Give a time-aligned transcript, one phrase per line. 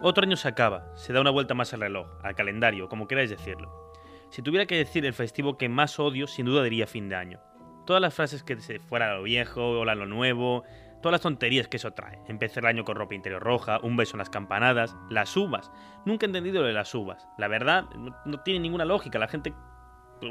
[0.00, 3.30] Otro año se acaba, se da una vuelta más al reloj, al calendario, como queráis
[3.30, 3.92] decirlo.
[4.30, 7.40] Si tuviera que decir el festivo que más odio, sin duda diría fin de año.
[7.84, 10.62] Todas las frases que se fuera lo viejo, hola lo nuevo,
[11.02, 12.20] todas las tonterías que eso trae.
[12.28, 15.72] Empezar el año con ropa interior roja, un beso en las campanadas, las uvas.
[16.04, 17.26] Nunca he entendido lo de las uvas.
[17.36, 19.18] La verdad, no, no tiene ninguna lógica.
[19.18, 19.52] La gente.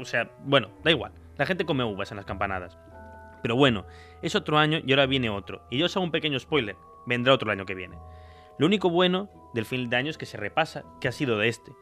[0.00, 1.12] O sea, bueno, da igual.
[1.36, 2.78] La gente come uvas en las campanadas.
[3.42, 3.84] Pero bueno,
[4.22, 5.66] es otro año y ahora viene otro.
[5.70, 6.76] Y yo os hago un pequeño spoiler.
[7.06, 7.98] Vendrá otro año que viene.
[8.58, 11.48] Lo único bueno del fin de año es que se repasa qué ha sido de
[11.48, 11.72] este.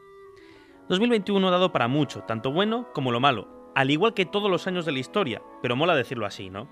[0.89, 4.67] 2021 ha dado para mucho, tanto bueno como lo malo, al igual que todos los
[4.67, 6.69] años de la historia, pero mola decirlo así, ¿no?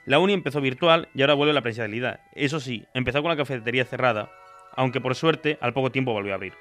[0.07, 2.21] La uni empezó virtual y ahora vuelve a la presencialidad.
[2.33, 4.31] Eso sí, empezó con la cafetería cerrada,
[4.75, 6.53] aunque por suerte al poco tiempo volvió a abrir.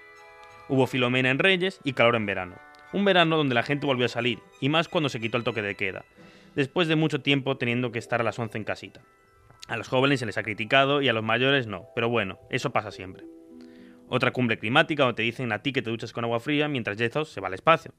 [0.68, 2.56] Hubo Filomena en Reyes y calor en verano.
[2.92, 5.62] Un verano donde la gente volvió a salir, y más cuando se quitó el toque
[5.62, 6.04] de queda,
[6.56, 9.00] después de mucho tiempo teniendo que estar a las 11 en casita.
[9.68, 12.70] A los jóvenes se les ha criticado y a los mayores no, pero bueno, eso
[12.70, 13.24] pasa siempre.
[14.08, 16.96] Otra cumbre climática donde te dicen a ti que te duchas con agua fría mientras
[16.96, 17.92] Jezos se va al espacio.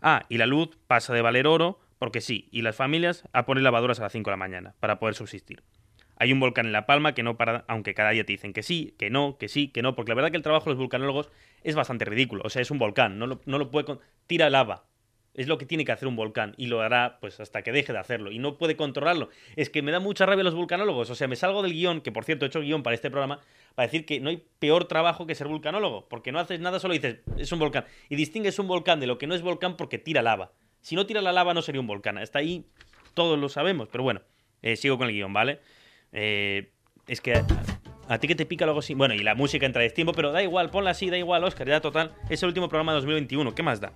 [0.00, 3.64] Ah, y la luz pasa de valer oro porque sí, y las familias a poner
[3.64, 5.64] lavadoras a las 5 de la mañana para poder subsistir.
[6.16, 8.62] Hay un volcán en La Palma que no para, aunque cada día te dicen que
[8.62, 10.78] sí, que no, que sí, que no, porque la verdad que el trabajo de los
[10.78, 11.28] vulcanólogos
[11.64, 12.42] es bastante ridículo.
[12.44, 13.98] O sea, es un volcán, no lo, no lo puede...
[14.28, 14.84] Tira lava,
[15.34, 17.92] es lo que tiene que hacer un volcán y lo hará pues hasta que deje
[17.92, 19.28] de hacerlo y no puede controlarlo.
[19.56, 21.10] Es que me da mucha rabia los vulcanólogos.
[21.10, 23.40] O sea, me salgo del guion, que por cierto he hecho guion para este programa,
[23.74, 26.94] para decir que no hay peor trabajo que ser vulcanólogo, porque no haces nada, solo
[26.94, 27.84] dices, es un volcán.
[28.08, 30.52] Y distingues un volcán de lo que no es volcán porque tira lava.
[30.80, 32.18] Si no tira la lava no sería un volcán.
[32.18, 32.66] Hasta ahí
[33.14, 34.22] todos lo sabemos, pero bueno,
[34.62, 35.60] eh, sigo con el guion, ¿vale?
[36.12, 36.70] Eh,
[37.08, 37.34] es que...
[38.06, 38.92] A, ti que te pica luego sí.
[38.92, 41.66] Bueno, y la música entra de tiempo, pero da igual, ponla así, da igual, Oscar,
[41.66, 42.12] ya total.
[42.28, 43.94] Es el último programa de 2021, ¿qué más da?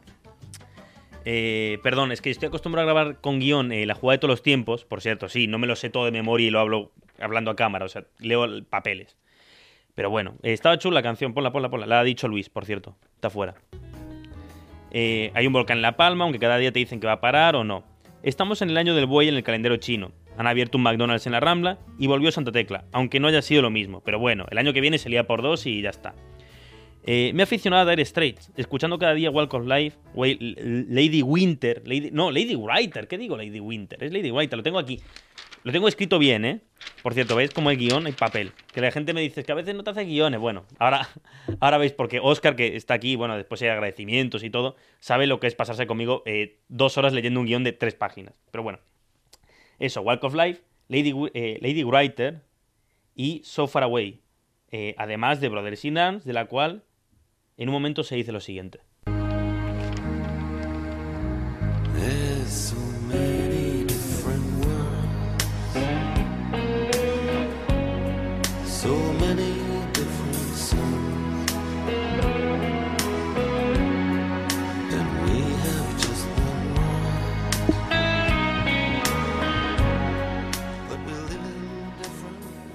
[1.31, 4.33] Eh, perdón, es que estoy acostumbrado a grabar con guion eh, la jugada de todos
[4.33, 4.87] los tiempos.
[4.87, 6.91] Por cierto, sí, no me lo sé todo de memoria y lo hablo
[7.21, 9.15] hablando a cámara, o sea, leo papeles.
[9.95, 11.85] Pero bueno, eh, estaba chula la canción, ponla, ponla, ponla.
[11.85, 13.57] La ha dicho Luis, por cierto, está fuera.
[14.91, 17.57] hay un volcán en La Palma, aunque cada día te dicen que va a parar
[17.57, 17.85] o no.
[18.23, 20.13] Estamos en el año del buey en el calendario chino.
[20.39, 23.61] Han abierto un McDonald's en la Rambla y volvió Santa Tecla, aunque no haya sido
[23.61, 24.01] lo mismo.
[24.03, 26.15] Pero bueno, el año que viene se lía por dos y ya está.
[27.11, 31.81] Eh, me he aficionado a Dire Straits, escuchando cada día Walk of Life, Lady Winter,
[31.87, 34.05] Lady, no, Lady Writer, ¿qué digo Lady Winter?
[34.05, 35.01] Es Lady Writer, lo tengo aquí.
[35.63, 36.61] Lo tengo escrito bien, ¿eh?
[37.03, 38.53] Por cierto, ¿veis como el guion hay papel?
[38.75, 40.39] Que la gente me dice que a veces no te hace guiones.
[40.39, 41.09] Bueno, ahora,
[41.61, 45.41] ahora veis porque Oscar, que está aquí, bueno, después hay agradecimientos y todo, sabe lo
[45.41, 48.39] que es pasarse conmigo eh, dos horas leyendo un guion de tres páginas.
[48.51, 48.81] Pero bueno,
[49.79, 52.43] eso, Walk of Life, Lady, eh, Writer
[53.15, 54.21] y So Far Away.
[54.99, 56.83] Además de Brothers in Arms, de la cual
[57.59, 58.81] en un momento se dice lo siguiente.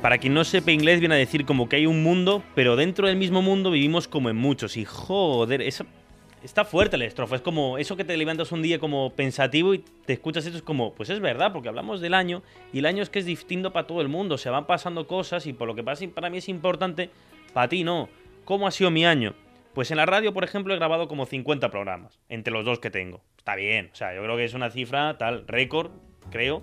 [0.03, 3.07] Para quien no sepa inglés, viene a decir como que hay un mundo, pero dentro
[3.07, 4.75] del mismo mundo vivimos como en muchos.
[4.75, 5.85] Y joder, eso,
[6.43, 7.37] está fuerte el estrofa.
[7.37, 10.63] Es como eso que te levantas un día como pensativo y te escuchas esto, es
[10.63, 13.71] como, pues es verdad, porque hablamos del año y el año es que es distinto
[13.71, 14.37] para todo el mundo.
[14.37, 17.09] Se van pasando cosas y por lo que pasa para mí es importante,
[17.53, 18.09] para ti no.
[18.43, 19.35] ¿Cómo ha sido mi año?
[19.73, 22.89] Pues en la radio, por ejemplo, he grabado como 50 programas, entre los dos que
[22.89, 23.21] tengo.
[23.37, 25.91] Está bien, o sea, yo creo que es una cifra tal, récord,
[26.29, 26.61] creo.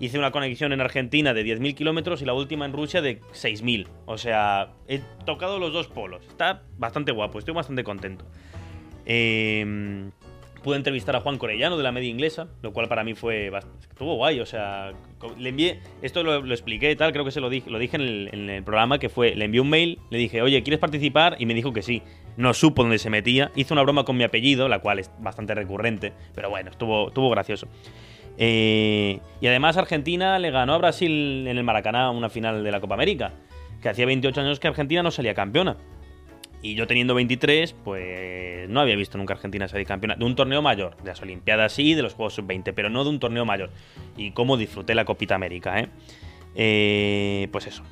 [0.00, 3.86] Hice una conexión en Argentina de 10.000 kilómetros y la última en Rusia de 6.000.
[4.06, 6.24] O sea, he tocado los dos polos.
[6.28, 8.24] Está bastante guapo, estoy bastante contento.
[9.06, 10.10] Eh,
[10.62, 13.66] pude entrevistar a Juan Corellano de la media inglesa, lo cual para mí fue bast-
[13.88, 14.40] estuvo guay.
[14.40, 14.92] O sea,
[15.38, 18.02] le envié, esto lo, expliqué y tal, creo que se lo dije, lo dije en
[18.02, 21.36] el, en el programa, que fue, le envié un mail, le dije, oye, ¿quieres participar?
[21.38, 22.02] Y me dijo que sí.
[22.36, 25.54] No supo dónde se metía, hizo una broma con mi apellido, la cual es bastante
[25.54, 27.66] recurrente, pero bueno, estuvo, estuvo gracioso.
[28.38, 32.80] Eh, y además Argentina le ganó a Brasil en el Maracaná una final de la
[32.80, 33.32] Copa América,
[33.82, 35.76] que hacía 28 años que Argentina no salía campeona.
[36.62, 40.16] Y yo teniendo 23, pues no había visto nunca Argentina salir campeona.
[40.16, 43.10] De un torneo mayor, de las Olimpiadas sí, de los Juegos Sub-20, pero no de
[43.10, 43.70] un torneo mayor.
[44.16, 45.88] Y cómo disfruté la Copita América, ¿eh?
[46.54, 47.82] Eh, Pues eso.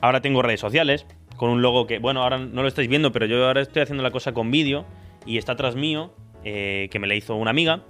[0.00, 1.06] Ahora tengo redes sociales,
[1.36, 4.02] con un logo que, bueno, ahora no lo estáis viendo, pero yo ahora estoy haciendo
[4.02, 4.84] la cosa con vídeo
[5.24, 6.12] y está atrás mío,
[6.44, 7.82] eh, que me la hizo una amiga.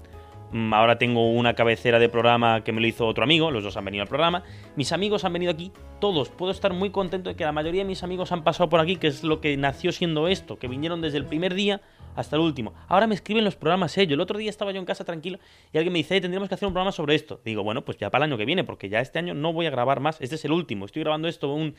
[0.52, 3.76] Mm, Ahora tengo una cabecera de programa que me lo hizo otro amigo, los dos
[3.76, 4.43] han venido al programa.
[4.76, 6.28] Mis amigos han venido aquí, todos.
[6.28, 8.96] Puedo estar muy contento de que la mayoría de mis amigos han pasado por aquí,
[8.96, 11.81] que es lo que nació siendo esto, que vinieron desde el primer día
[12.14, 12.75] hasta el último.
[12.88, 14.12] Ahora me escriben los programas ellos.
[14.12, 15.38] El otro día estaba yo en casa tranquilo
[15.73, 17.40] y alguien me dice, "Eh, tendríamos que hacer un programa sobre esto.
[17.44, 19.67] Digo, bueno, pues ya para el año que viene, porque ya este año no voy
[19.67, 20.20] a grabar más.
[20.20, 20.84] Este es el último.
[20.87, 21.75] Estoy grabando esto un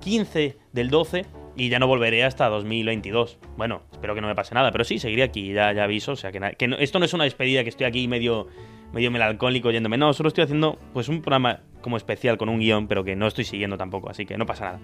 [0.00, 3.38] 15 del 12 y ya no volveré hasta 2022.
[3.56, 6.12] Bueno, espero que no me pase nada, pero sí, seguiré aquí, ya, ya aviso.
[6.12, 8.48] O sea, que no- esto no es una despedida que estoy aquí medio,
[8.92, 9.96] medio melancólico yéndome.
[9.98, 13.26] No, solo estoy haciendo pues un programa como especial con un guion, pero que no
[13.26, 14.80] estoy siguiendo tampoco, así que no pasa nada.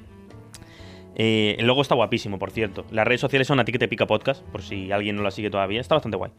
[1.14, 2.84] Eh, el logo está guapísimo, por cierto.
[2.90, 5.32] Las redes sociales son a ti que te pica podcast, por si alguien no la
[5.32, 5.80] sigue todavía.
[5.80, 6.30] Está bastante guay.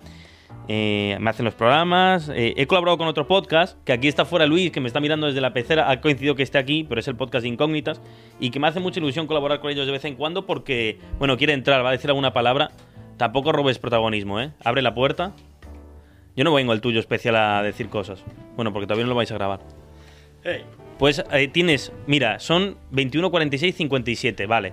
[0.70, 2.30] Eh, me hacen los programas.
[2.30, 5.28] eh, he colaborado con otro podcast, que aquí está fuera Luis, que me está mirando
[5.28, 5.90] desde la pecera.
[5.90, 8.02] Ha coincidido que esté aquí, pero es el podcast de Incógnitas.
[8.40, 11.38] Y que me hace mucha ilusión colaborar con ellos de vez en cuando porque, bueno,
[11.38, 12.72] quiere entrar, va a decir alguna palabra.
[13.18, 14.52] Tampoco robes protagonismo, ¿eh?
[14.64, 15.34] Abre la puerta.
[16.40, 18.24] Yo no vengo al tuyo especial a decir cosas.
[18.56, 19.60] Bueno, porque todavía no lo vais a grabar.
[20.98, 24.72] Pues eh, tienes, mira, son 21, 46, 57, vale.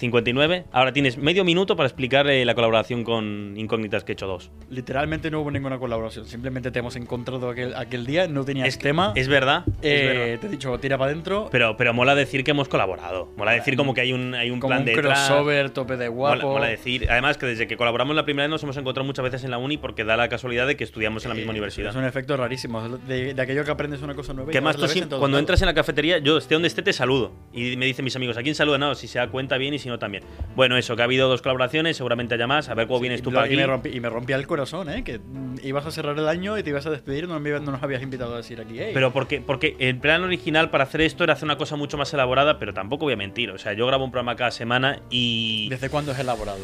[0.00, 0.64] 59.
[0.72, 4.50] Ahora tienes medio minuto para explicar eh, la colaboración con Incógnitas que he hecho dos.
[4.70, 6.26] Literalmente no hubo ninguna colaboración.
[6.26, 9.12] Simplemente te hemos encontrado aquel, aquel día, no tenías Es, tema.
[9.14, 10.40] es verdad, es Eh, verdad.
[10.40, 11.48] Te he dicho, tira para adentro.
[11.52, 13.28] Pero, pero mola decir que hemos colaborado.
[13.36, 15.26] Mola decir como que hay un, hay un como plan un detrás.
[15.28, 16.48] crossover, tope de guapo.
[16.52, 17.06] mola decir.
[17.10, 19.58] Además, que desde que colaboramos la primera vez nos hemos encontrado muchas veces en la
[19.58, 21.90] uni porque da la casualidad de que estudiamos en la misma Eh, universidad.
[21.90, 22.80] Es un efecto rarísimo.
[22.98, 24.50] De, de aquello que aprendes una cosa nueva.
[24.50, 25.40] Que la tú cuando lados.
[25.40, 27.32] entras en la cafetería, yo esté donde esté te saludo.
[27.52, 28.78] Y me dicen mis amigos, ¿a quién saluda?
[28.78, 30.24] No, si se da cuenta bien y si también.
[30.54, 32.68] Bueno, eso, que ha habido dos colaboraciones, seguramente haya más.
[32.68, 33.54] A ver cómo vienes tú y, para lo- aquí.
[33.54, 35.02] y me rompí, y me rompía el corazón, ¿eh?
[35.04, 37.26] Que mm, ibas a cerrar el año y te ibas a despedir.
[37.28, 38.90] No, me, no nos habías invitado a decir aquí, hey.
[38.94, 42.12] Pero porque, porque el plan original para hacer esto era hacer una cosa mucho más
[42.14, 43.50] elaborada, pero tampoco voy a mentir.
[43.50, 45.68] O sea, yo grabo un programa cada semana y.
[45.70, 46.58] ¿Desde cuándo es elaborado?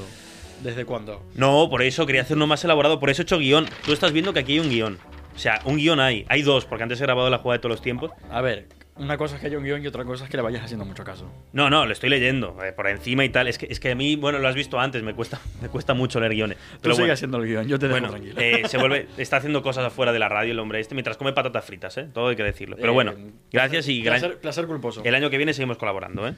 [0.62, 1.22] ¿Desde cuándo?
[1.34, 3.66] No, por eso quería hacer uno más elaborado, por eso he hecho guion.
[3.84, 4.98] Tú estás viendo que aquí hay un guion.
[5.34, 6.24] O sea, un guion hay.
[6.30, 8.10] Hay dos, porque antes he grabado la jugada de todos los tiempos.
[8.30, 8.66] A ver,
[8.98, 10.84] una cosa es que haya un guion y otra cosa es que le vayas haciendo
[10.84, 11.30] mucho caso.
[11.52, 13.46] No, no, lo estoy leyendo, eh, por encima y tal.
[13.48, 15.94] Es que, es que a mí, bueno, lo has visto antes, me cuesta, me cuesta
[15.94, 16.58] mucho leer guiones.
[16.58, 18.40] Tú Pero sigue bueno, haciendo el guion, yo te dejo bueno, tranquilo.
[18.40, 21.32] eh, se vuelve, está haciendo cosas afuera de la radio el hombre este mientras come
[21.32, 22.08] patatas fritas, ¿eh?
[22.12, 22.76] Todo hay que decirlo.
[22.76, 23.14] Pero Eh, bueno,
[23.52, 25.02] gracias y gran- Placer, placer culposo.
[25.04, 26.34] el año que viene seguimos colaborando, ¿eh?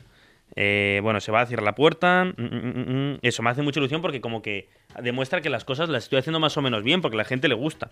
[0.57, 2.25] Eh, bueno, se va a cerrar la puerta.
[2.25, 3.19] mm, mm, mm.
[3.23, 4.69] Eso me hace mucha ilusión porque como que
[5.01, 7.49] demuestra que las cosas las estoy haciendo más o menos bien porque a la gente
[7.49, 7.91] le gusta.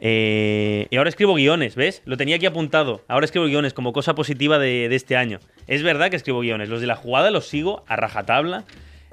[0.00, 2.02] Eh, y ahora escribo guiones, ¿ves?
[2.04, 3.04] Lo tenía aquí apuntado.
[3.08, 5.38] Ahora escribo guiones como cosa positiva de, este año.
[5.66, 6.68] Es verdad que escribo guiones.
[6.68, 8.64] Los de la jugada los sigo a rajatabla.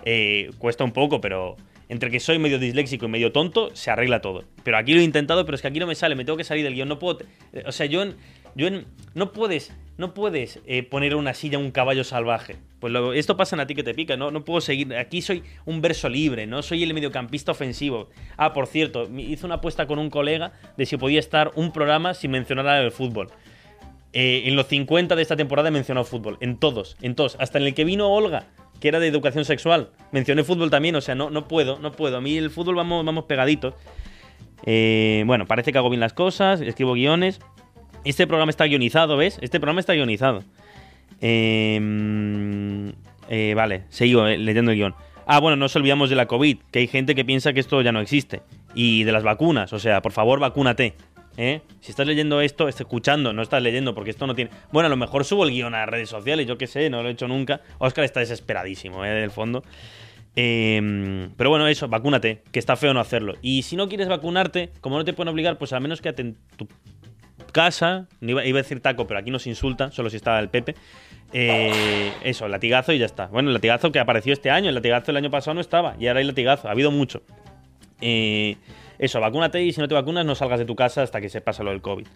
[0.05, 1.57] Eh, cuesta un poco, pero
[1.89, 4.43] entre que soy medio disléxico y medio tonto, se arregla todo.
[4.63, 6.15] Pero aquí lo he intentado, pero es que aquí no me sale.
[6.15, 6.87] Me tengo que salir del guion.
[6.87, 7.19] No puedo.
[7.65, 8.15] O sea, yo en,
[8.55, 8.67] Yo
[9.13, 12.55] no puedes, no puedes eh, poner una silla un caballo salvaje.
[12.79, 14.31] Pues lo- esto pasa en a ti que te pica, ¿no?
[14.31, 14.95] No puedo seguir.
[14.95, 18.09] Aquí soy un verso libre, no soy el mediocampista ofensivo.
[18.37, 22.13] Ah, por cierto, hice una apuesta con un colega de si podía estar un programa
[22.13, 23.27] sin mencionar el fútbol.
[24.13, 26.37] Eh, en los 50 de esta temporada he mencionado fútbol.
[26.41, 27.35] En todos, en todos.
[27.39, 28.45] Hasta en el que vino Olga,
[28.79, 29.91] que era de educación sexual.
[30.11, 32.17] Mencioné fútbol también, o sea, no, no puedo, no puedo.
[32.17, 33.73] A mí el fútbol vamos, vamos pegaditos.
[34.65, 37.39] Eh, bueno, parece que hago bien las cosas, escribo guiones.
[38.09, 39.37] Este programa está guionizado, ¿ves?
[39.39, 40.43] Este programa está guionizado.
[41.21, 42.89] Mm,
[43.29, 44.95] eh, vale, sigo eh, leyendo el guion.
[45.27, 47.79] Ah, bueno, no nos olvidamos de la COVID, que hay gente que piensa que esto
[47.83, 48.41] ya no existe.
[48.73, 50.95] Y de las vacunas, o sea, por favor, vacúnate.
[51.37, 51.61] ¿eh?
[51.81, 54.49] Si estás leyendo esto, estás escuchando, no estás leyendo, porque esto no tiene.
[54.71, 57.09] Bueno, a lo mejor subo el guion a redes sociales, yo qué sé, no lo
[57.09, 57.61] he hecho nunca.
[57.77, 59.09] Oscar está desesperadísimo, ¿eh?
[59.11, 59.63] Del fondo.
[60.35, 63.35] Eh, pero bueno, eso, vacúnate, que está feo no hacerlo.
[63.43, 66.37] Y si no quieres vacunarte, como no te pueden obligar, pues al menos quédate en
[66.57, 66.67] tu
[67.59, 68.07] casa.
[68.21, 70.75] No iba, iba a decir taco, pero aquí nos insulta, solo si está el Pepe.
[71.33, 73.27] Eh, eso, latigazo y ya está.
[73.27, 76.07] Bueno, el latigazo que apareció este año, el latigazo el año pasado no estaba, y
[76.07, 77.21] ahora hay latigazo, ha habido mucho.
[77.99, 78.55] Eh,
[78.97, 81.41] eso, vacúnate y si no te vacunas no salgas de tu casa hasta que se
[81.41, 82.07] pasa lo del COVID.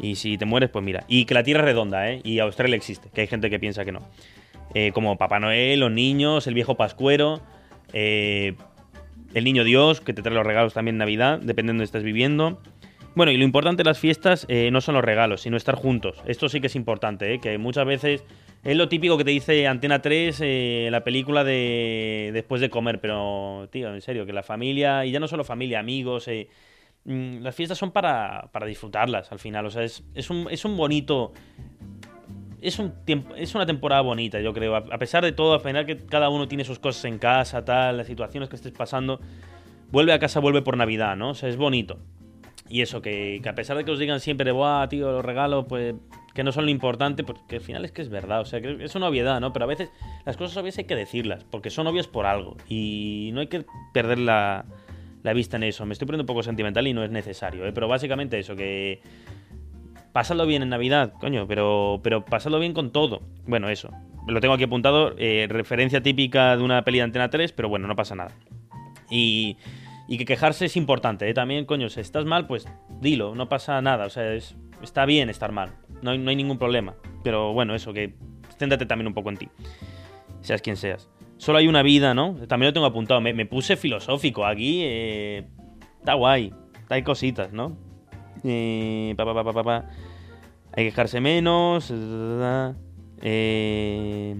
[0.00, 1.04] Y si te mueres, pues mira.
[1.08, 2.22] Y que la Tierra es redonda, ¿eh?
[2.24, 4.00] Y Australia existe, que hay gente que piensa que no.
[4.92, 7.40] Como Papá Noel, los niños, el viejo Pascuero,
[7.92, 8.54] el
[9.34, 12.60] niño Dios, que te trae los regalos también en Navidad, dependiendo de donde estés viviendo.
[13.16, 16.22] Bueno, y lo importante de las fiestas eh, no son los regalos, sino estar juntos.
[16.26, 17.40] Esto sí que es importante, ¿eh?
[17.40, 18.22] que muchas veces
[18.62, 23.00] es lo típico que te dice Antena 3 eh, la película de después de comer,
[23.00, 26.50] pero, tío, en serio, que la familia, y ya no solo familia, amigos, eh,
[27.06, 29.64] mm, las fiestas son para, para disfrutarlas al final.
[29.64, 31.32] O sea, es, es, un, es un bonito.
[32.60, 34.76] Es, un tiempo, es una temporada bonita, yo creo.
[34.76, 37.64] A, a pesar de todo, al final que cada uno tiene sus cosas en casa,
[37.64, 39.22] tal, las situaciones que estés pasando.
[39.90, 41.30] Vuelve a casa, vuelve por Navidad, ¿no?
[41.30, 41.98] O sea, es bonito.
[42.68, 45.66] Y eso, que, que a pesar de que os digan siempre, ¡buah, tío, los regalos,
[45.68, 45.94] pues
[46.36, 48.60] que no son lo importante, pues que al final es que es verdad, o sea,
[48.60, 49.54] que es una obviedad, ¿no?
[49.54, 49.90] Pero a veces
[50.26, 52.56] las cosas obvias hay que decirlas, porque son obvias por algo.
[52.68, 54.66] Y no hay que perder la,
[55.22, 55.86] la vista en eso.
[55.86, 57.72] Me estoy poniendo un poco sentimental y no es necesario, ¿eh?
[57.72, 59.00] Pero básicamente eso, que
[60.12, 63.22] pásadlo bien en Navidad, coño, pero, pero pásadlo bien con todo.
[63.46, 63.90] Bueno, eso.
[64.26, 67.86] Lo tengo aquí apuntado, eh, referencia típica de una peli de Antena 3, pero bueno,
[67.86, 68.32] no pasa nada.
[69.10, 69.56] Y,
[70.08, 71.34] y que quejarse es importante, ¿eh?
[71.34, 72.66] También, coño, si estás mal, pues
[73.00, 74.06] dilo, no pasa nada.
[74.06, 76.94] O sea, es, está bien estar mal, no hay, no hay ningún problema.
[77.24, 78.14] Pero bueno, eso, que
[78.58, 79.48] céntrate también un poco en ti,
[80.40, 81.10] seas quien seas.
[81.38, 82.34] Solo hay una vida, ¿no?
[82.46, 85.46] También lo tengo apuntado, me, puse filosófico aquí, eh,
[85.98, 86.54] está guay,
[86.88, 87.76] hay cositas, ¿no?
[88.44, 89.88] Eh, pa, pa, pa, pa.
[90.72, 91.92] Hay que quejarse menos.
[93.22, 94.34] Eh,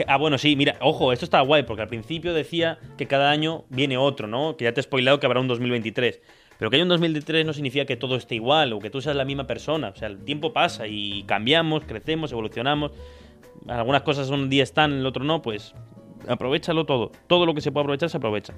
[0.00, 3.30] que- ah, bueno, sí, mira, ojo, esto está guay, porque al principio decía que cada
[3.30, 4.56] año viene otro, ¿no?
[4.56, 6.20] Que ya te he spoilado que habrá un 2023.
[6.58, 9.16] Pero que haya un 2023 no significa que todo esté igual o que tú seas
[9.16, 9.88] la misma persona.
[9.88, 12.92] O sea, el tiempo pasa y cambiamos, crecemos, evolucionamos.
[13.66, 15.74] Algunas cosas un día están, el otro no, pues
[16.28, 17.12] aprovechalo todo.
[17.26, 18.54] Todo lo que se puede aprovechar se aprovecha.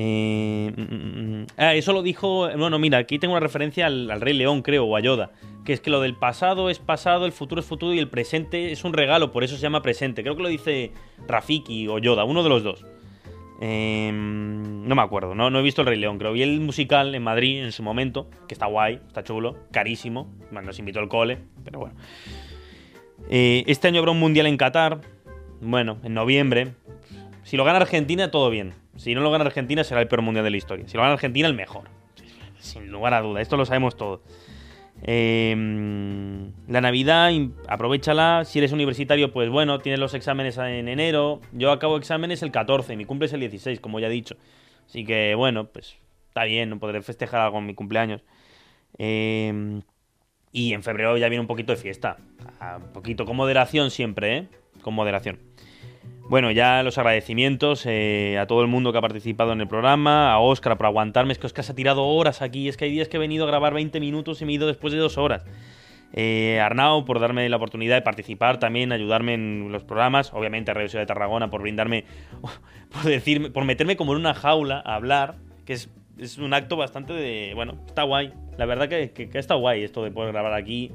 [0.00, 1.46] Eh, mm, mm, mm.
[1.56, 2.48] ah, eso lo dijo.
[2.56, 5.32] Bueno, mira, aquí tengo una referencia al, al Rey León, creo, o a Yoda.
[5.64, 8.70] Que es que lo del pasado es pasado, el futuro es futuro y el presente
[8.70, 10.22] es un regalo, por eso se llama presente.
[10.22, 10.92] Creo que lo dice
[11.26, 12.86] Rafiki o Yoda, uno de los dos.
[13.60, 16.18] Eh, no me acuerdo, no, he visto el Rey León.
[16.18, 20.32] Creo vi el musical en Madrid en su momento, que está guay, está chulo, carísimo.
[20.52, 21.96] Nos invitó el cole, pero bueno.
[23.28, 25.00] Eh, este año habrá un mundial en Qatar.
[25.60, 26.74] Bueno, en noviembre.
[27.42, 28.74] Si lo gana Argentina, todo bien.
[28.98, 30.86] Si no lo gana Argentina, será el peor mundial de la historia.
[30.88, 31.88] Si lo gana Argentina, el mejor.
[32.58, 33.40] Sin lugar a duda.
[33.40, 34.20] Esto lo sabemos todos.
[35.02, 35.54] Eh,
[36.66, 37.30] la Navidad,
[37.68, 38.44] aprovechala.
[38.44, 41.40] Si eres universitario, pues bueno, tienes los exámenes en enero.
[41.52, 44.36] Yo acabo exámenes el 14, mi cumple es el 16, como ya he dicho.
[44.86, 48.22] Así que bueno, pues está bien, no podré festejar algo en mi cumpleaños.
[48.98, 49.80] Eh,
[50.50, 52.16] y en febrero ya viene un poquito de fiesta.
[52.58, 54.48] Ah, Un poquito, con moderación siempre, ¿eh?
[54.82, 55.38] Con moderación.
[56.28, 60.30] Bueno, ya los agradecimientos eh, a todo el mundo que ha participado en el programa,
[60.30, 62.90] a Óscar por aguantarme, es que Óscar se ha tirado horas aquí, es que hay
[62.90, 65.16] días que he venido a grabar 20 minutos y me he ido después de dos
[65.16, 65.46] horas.
[66.12, 70.74] Eh, Arnau por darme la oportunidad de participar también, ayudarme en los programas, obviamente a
[70.74, 72.04] Radio Ciudad de Tarragona por brindarme,
[72.92, 76.76] por decirme, por meterme como en una jaula a hablar, que es, es un acto
[76.76, 78.34] bastante de, bueno, está guay.
[78.58, 80.92] La verdad que, que, que está guay esto de poder grabar aquí.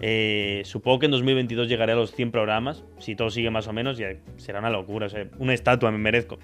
[0.00, 2.84] Eh, supongo que en 2022 llegaré a los 100 programas.
[2.98, 5.06] Si todo sigue más o menos, ya será una locura.
[5.38, 6.38] una estatua me merezco.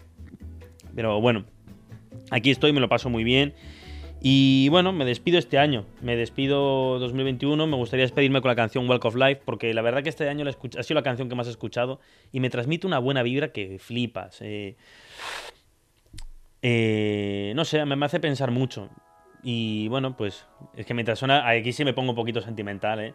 [0.94, 1.44] Pero bueno,
[2.30, 3.54] aquí estoy, me lo paso muy bien.
[4.20, 5.86] Y bueno, me despido este año.
[6.02, 7.66] Me despido 2021.
[7.66, 10.44] Me gustaría despedirme con la canción Walk of Life, porque la verdad que este año
[10.44, 12.00] la ha sido la canción que más he escuchado
[12.32, 14.40] y me transmite una buena vibra que flipas.
[14.42, 14.76] eh.
[16.62, 18.90] Eh, no sé, me hace pensar mucho.
[19.42, 23.14] Y bueno, pues es que mientras suena, aquí sí me pongo un poquito sentimental, ¿eh?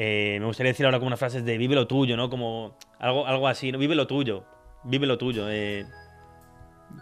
[0.00, 2.30] Eh, me gustaría decir ahora como unas frases de vive lo tuyo, ¿no?
[2.30, 3.78] Como algo, algo así, ¿no?
[3.78, 4.44] Vive lo tuyo,
[4.84, 5.46] vive lo tuyo.
[5.50, 5.86] Eh.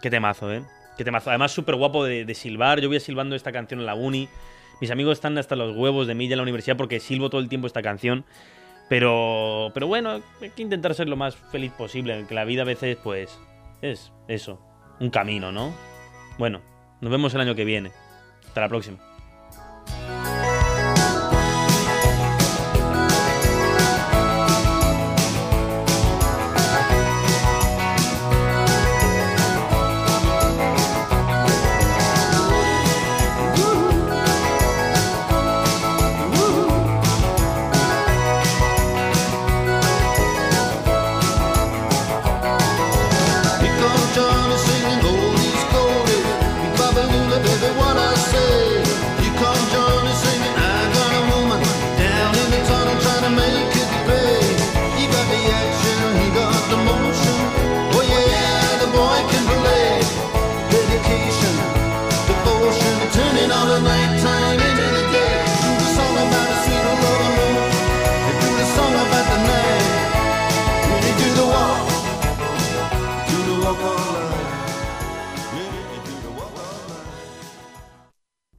[0.01, 0.63] Qué temazo, ¿eh?
[0.97, 1.29] Qué temazo.
[1.29, 2.81] Además, súper guapo de, de silbar.
[2.81, 4.31] Yo voy silbando esta canción en la uni.
[4.81, 7.43] Mis amigos están hasta los huevos de mí ya en la universidad porque silbo todo
[7.43, 8.25] el tiempo esta canción.
[8.89, 12.25] Pero, pero bueno, hay que intentar ser lo más feliz posible.
[12.27, 13.39] Que la vida a veces, pues,
[13.83, 14.59] es eso.
[15.01, 15.75] Un camino, ¿no?
[16.39, 16.63] Bueno,
[17.03, 17.93] nos vemos el año que viene.
[18.47, 19.06] Hasta la próxima.